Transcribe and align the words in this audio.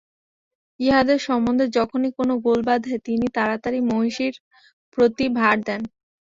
ইহাদের 0.79 1.19
সম্বন্ধে 1.27 1.65
যখনি 1.77 2.09
কোন 2.17 2.29
গোল 2.45 2.59
বাধে, 2.67 2.95
তিনি 3.07 3.27
তাড়াতাড়ি 3.37 3.79
মহিষীর 3.89 4.33
প্রতি 4.93 5.25
ভার 5.37 5.57
দেন। 5.67 5.81